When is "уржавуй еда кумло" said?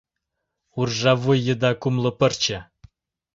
0.79-2.11